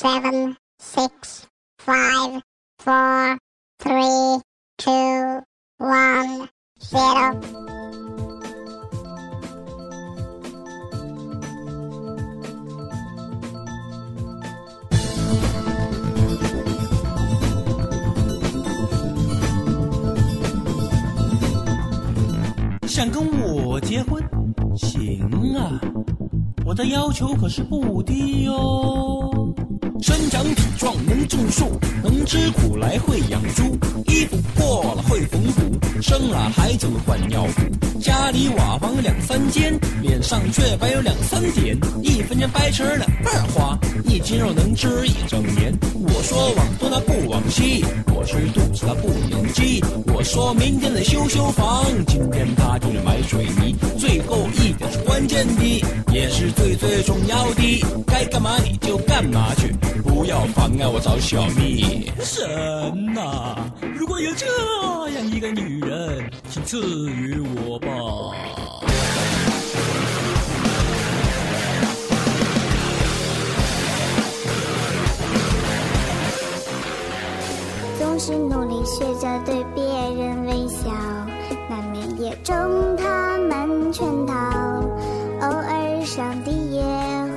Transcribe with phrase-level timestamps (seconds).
[0.00, 1.48] seven, six,
[1.80, 2.40] five,
[2.78, 3.36] four,
[3.80, 4.40] three,
[4.78, 5.42] two,
[5.78, 6.48] one,
[6.80, 7.34] zero.
[22.86, 24.22] 想跟我结婚？
[24.76, 25.80] 行啊，
[26.64, 29.17] 我的要求可是不低哟。
[30.00, 33.76] 身强体壮能种树，能吃苦来会养猪，
[34.06, 43.78] 衣服破了会缝补，生了孩子换尿布，家里瓦房两三间，脸上雀斑有两三点，一分钱掰成两半花，
[44.18, 45.72] 一斤肉能吃一整年。
[45.94, 49.80] 我说往东他不往西，我吃肚子他不眼鸡。
[50.12, 53.76] 我说明天得修修房，今天他就是买水泥。
[53.96, 59.72] 最后一点是关键的，也是最最重要的，该干嘛你就干嘛去。
[60.02, 62.10] 不要妨碍我找小蜜。
[62.18, 62.44] 神
[63.14, 63.54] 呐，
[63.94, 64.46] 如果有这
[65.12, 67.86] 样一个女人，请赐予我吧。
[78.28, 80.92] 是努力学着对别人微笑，
[81.70, 82.54] 难免也中
[82.98, 84.34] 他们圈套。
[85.40, 86.82] 偶尔上帝也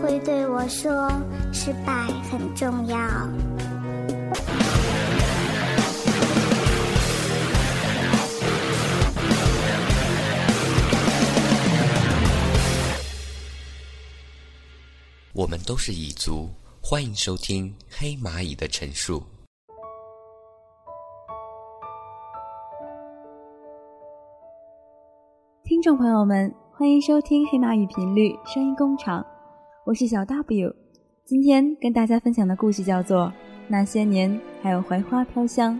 [0.00, 1.10] 会对我说。
[1.52, 2.96] 失败很重要。
[15.32, 16.48] 我们都是蚁族，
[16.80, 19.20] 欢迎收听黑蚂蚁的陈述。
[25.86, 29.24] 众朋友们，欢迎收听黑马与频率声音工厂，
[29.84, 30.74] 我是小 W。
[31.24, 33.26] 今天跟大家分享的故事叫做
[33.68, 35.74] 《那些年还有槐花飘香》。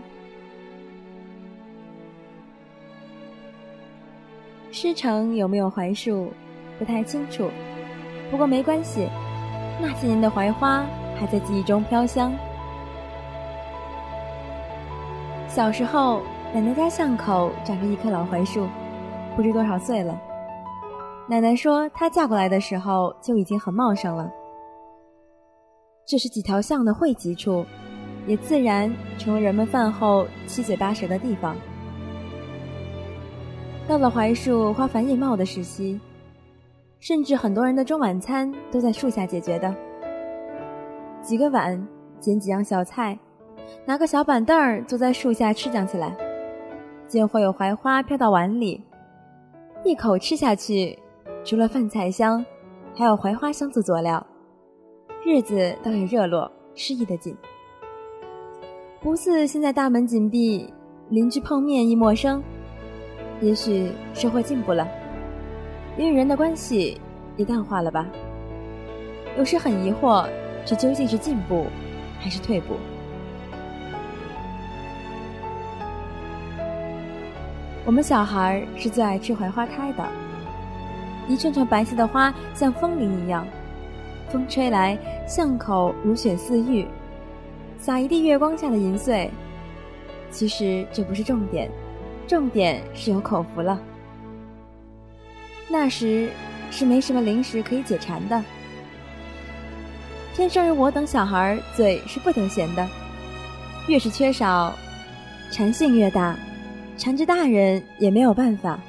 [4.71, 6.31] 狮城有没有槐树，
[6.79, 7.49] 不太清楚，
[8.31, 9.09] 不过没关系，
[9.81, 10.85] 那些年的槐花
[11.17, 12.31] 还在记忆中飘香。
[15.49, 16.21] 小时候，
[16.53, 18.69] 奶奶家巷口长着一棵老槐树，
[19.37, 20.19] 不知多少岁了。
[21.29, 24.27] 奶奶说，她嫁过来的时候就已经很茂盛了。
[26.07, 27.63] 这是几条巷的汇集处，
[28.25, 31.55] 也自然成为人们饭后七嘴八舌的地方。
[33.87, 35.99] 到了槐树花繁叶茂的时期，
[36.99, 39.71] 甚至很多人的中晚餐都在树下解决的。
[41.21, 41.87] 几个碗，
[42.19, 43.19] 捡几样小菜，
[43.85, 46.17] 拿个小板凳儿坐在树下吃讲起来，
[47.07, 48.83] 就会有槐花飘到碗里，
[49.87, 50.99] 一口吃下去，
[51.45, 52.45] 除了饭菜香，
[52.93, 54.27] 还有槐花香做佐料。
[55.25, 57.33] 日子倒也热络，诗意的紧，
[58.99, 60.73] 不似现在大门紧闭，
[61.07, 62.43] 邻居碰面亦陌生。
[63.39, 64.85] 也许社会进步了，
[65.97, 66.99] 人与人的关系
[67.37, 68.05] 也淡化了吧？
[69.37, 70.27] 有时很疑惑，
[70.65, 71.65] 这究竟是进步
[72.19, 72.73] 还是退步？
[77.87, 80.05] 我们小孩是最爱吃槐花开的，
[81.29, 83.47] 一串串白色的花像风铃一样。
[84.29, 86.85] 风吹来，巷口如雪似玉，
[87.79, 89.31] 洒一地月光下的银穗。
[90.29, 91.71] 其实这不是重点，
[92.27, 93.81] 重点是有口福了。
[95.69, 96.29] 那时
[96.69, 98.43] 是没什么零食可以解馋的，
[100.35, 102.85] 天生我等小孩嘴是不得闲的，
[103.87, 104.73] 越是缺少，
[105.51, 106.37] 馋性越大，
[106.97, 108.79] 缠着大人也没有办法。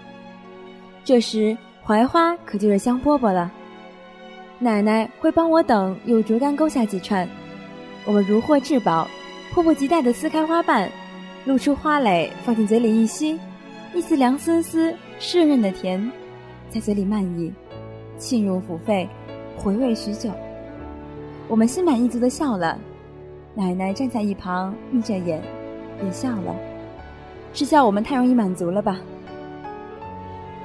[1.05, 3.51] 这时槐花可就是香饽饽了。
[4.59, 7.29] 奶奶会帮我等用竹竿勾下几串，
[8.05, 9.07] 我们如获至宝，
[9.53, 10.91] 迫不及待地撕开花瓣，
[11.45, 13.39] 露出花蕾，放进嘴里一吸，
[13.95, 16.11] 一丝凉丝丝、湿润的甜，
[16.69, 17.53] 在嘴里漫溢，
[18.19, 19.09] 沁入腹肺，
[19.57, 20.31] 回味许久。
[21.47, 22.77] 我们心满意足地笑了，
[23.55, 25.41] 奶奶站在一旁眯着眼，
[26.05, 26.55] 也笑了，
[27.53, 28.99] 是笑我们太容易满足了吧？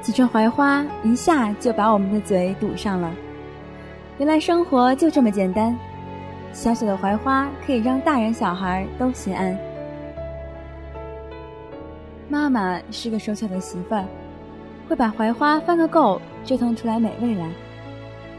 [0.01, 3.11] 几串槐花一下就把我们的嘴堵上了。
[4.17, 5.75] 原来生活就这么简单，
[6.51, 9.57] 小小的槐花可以让大人小孩都心安。
[12.29, 14.05] 妈妈是个手巧的媳妇儿，
[14.87, 17.49] 会把槐花翻个够，折腾出来美味来。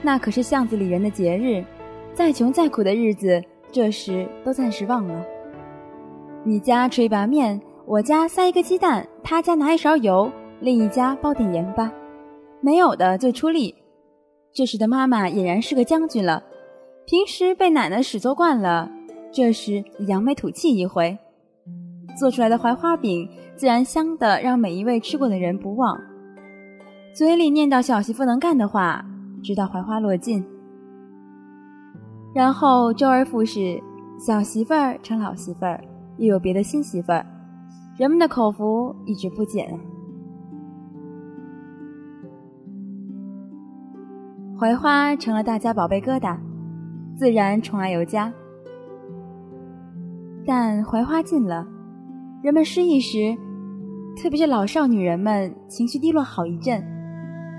[0.03, 1.65] 那可是巷子里人的节日，
[2.13, 3.43] 再穷再苦的日子，
[3.73, 5.25] 这时都暂时忘了。
[6.43, 11.93] 你家吃一把面，我家塞一个鸡蛋，他家拿一勺油，另一家包点盐巴，
[12.63, 13.75] 没有的就出力。
[14.55, 16.43] 这时的妈妈俨然是个将军了，
[17.05, 18.91] 平时被奶奶使作惯了，
[19.31, 21.19] 这时扬眉吐气一回，
[22.19, 26.01] 做出来的槐花饼自然香的让每一位吃过的人不忘，
[27.13, 29.05] 嘴里念叨小媳妇能干的话，
[29.43, 30.43] 直到槐花落尽。
[32.35, 33.79] 然后周而复始，
[34.19, 35.85] 小媳妇儿成老媳妇儿，
[36.17, 37.27] 又有别的新媳妇儿，
[37.97, 39.79] 人们的口福一直不减。
[44.59, 46.37] 槐花成了大家宝贝疙瘩，
[47.17, 48.33] 自然宠爱有加。
[50.45, 51.65] 但槐花尽了，
[52.43, 53.37] 人们失意时，
[54.21, 56.83] 特别是老少女人们情绪低落好一阵，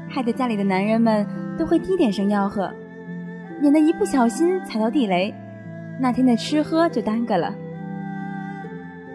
[0.09, 1.25] 害得家里的男人们
[1.57, 2.69] 都会低点声吆喝。
[3.61, 5.33] 免得一不小心踩到地雷，
[6.01, 7.55] 那天的吃喝就耽搁了。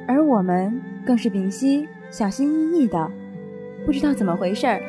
[0.09, 3.11] 而我们更是屏息，小心翼翼的，
[3.85, 4.81] 不知道怎么回事儿，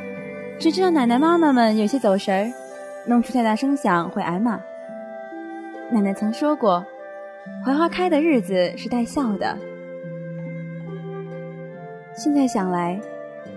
[0.59, 2.53] 只知道奶奶妈妈们有些走神儿，
[3.07, 4.59] 弄出太大声响会挨骂。
[5.91, 6.85] 奶奶曾说过，
[7.65, 9.57] 槐花开的日子是带笑的。
[12.15, 12.99] 现在想来，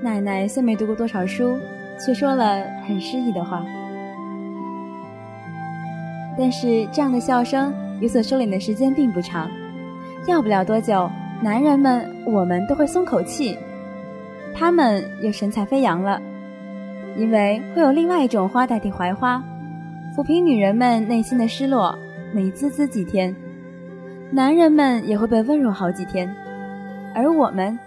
[0.01, 1.59] 奶奶虽没读过多少书，
[1.99, 3.65] 却说了很诗意的话。
[6.37, 9.49] 但是这样的笑声有所收敛的时间并不长，
[10.27, 11.09] 要不了多久，
[11.45, 13.55] 男人们我们都会松口气，
[14.55, 16.19] 他们又神采飞扬了，
[17.19, 19.45] 因为会有另外一种花代替槐花，
[20.17, 21.95] 抚平女人们内心的失落，
[22.33, 23.37] 美滋滋几天，
[24.31, 26.35] 男人们也会被温柔好几天，
[27.15, 27.79] 而我们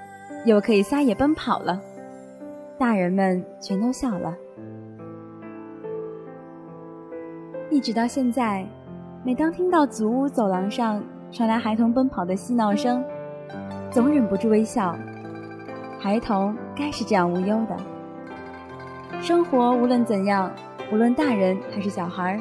[0.46, 1.82] 又可以撒野奔跑了，
[2.78, 4.36] 大人们全都笑了。
[7.72, 8.64] 一直到现在，
[9.24, 13.04] 每当听到祖屋走廊上传来孩童奔跑的嬉闹声，
[13.98, 14.96] 总忍不住微笑。
[16.00, 17.76] 孩童该是这样无忧的。
[19.24, 20.54] 生活无论怎样，
[20.92, 22.40] 无论大人还是小孩，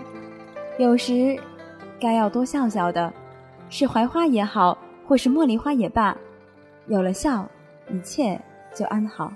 [0.78, 1.34] 有时
[1.98, 3.10] 该要多笑笑的，
[3.70, 4.76] 是槐花也好，
[5.08, 6.14] 或是茉莉花也罢，
[6.88, 7.48] 有了笑，
[7.88, 8.38] 一切
[8.74, 9.32] 就安好。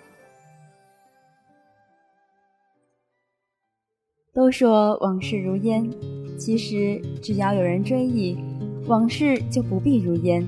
[4.34, 5.90] 都说往事如烟，
[6.38, 8.38] 其实只要有人追忆，
[8.86, 10.46] 往事就不必如烟。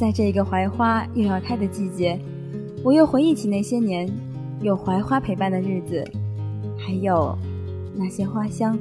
[0.00, 2.18] 在这个槐花又要开的季节，
[2.82, 4.10] 我又回忆起那些年
[4.62, 6.02] 有槐花陪伴的日子，
[6.78, 7.36] 还有
[7.94, 8.78] 那些花香。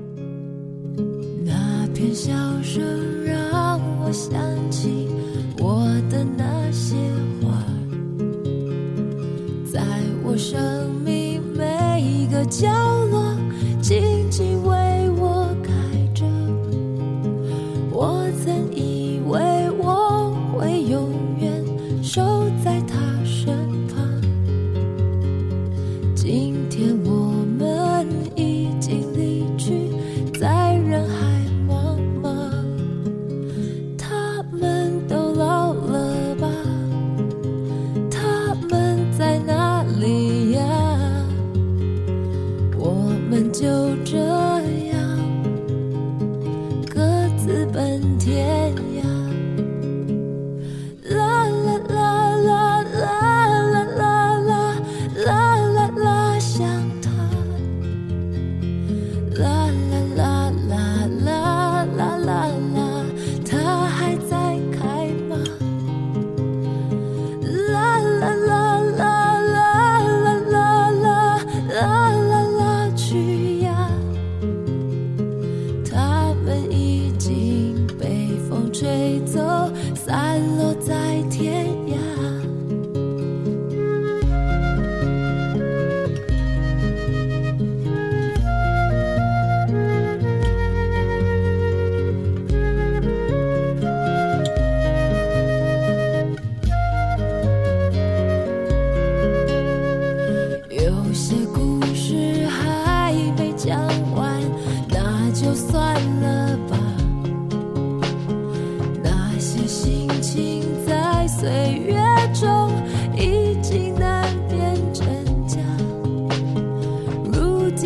[1.44, 2.32] 那片笑
[2.64, 2.82] 声
[3.26, 4.40] 让我想
[4.72, 5.10] 起
[5.58, 6.96] 我的那些
[7.42, 7.52] 花，
[9.70, 9.82] 在
[10.24, 12.66] 我生命每一个角
[13.12, 13.39] 落。
[48.18, 48.99] 天涯。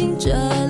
[0.03, 0.62] 听着。